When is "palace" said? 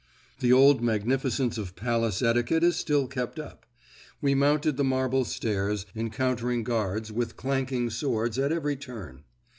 1.75-2.23